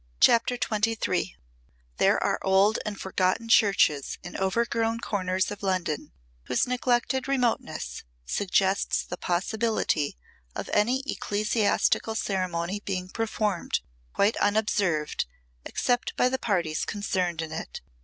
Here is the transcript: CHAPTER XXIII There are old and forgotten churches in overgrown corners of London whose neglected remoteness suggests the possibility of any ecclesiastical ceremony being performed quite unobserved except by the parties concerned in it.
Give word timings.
CHAPTER 0.19 0.55
XXIII 0.57 1.37
There 1.97 2.17
are 2.23 2.39
old 2.41 2.79
and 2.87 2.99
forgotten 2.99 3.49
churches 3.49 4.17
in 4.23 4.35
overgrown 4.35 4.99
corners 5.01 5.51
of 5.51 5.61
London 5.61 6.11
whose 6.45 6.65
neglected 6.65 7.27
remoteness 7.27 8.01
suggests 8.25 9.03
the 9.03 9.15
possibility 9.15 10.17
of 10.55 10.71
any 10.73 11.03
ecclesiastical 11.05 12.15
ceremony 12.15 12.79
being 12.83 13.09
performed 13.09 13.81
quite 14.11 14.35
unobserved 14.37 15.27
except 15.65 16.17
by 16.17 16.29
the 16.29 16.39
parties 16.39 16.83
concerned 16.83 17.43
in 17.43 17.51
it. 17.51 17.81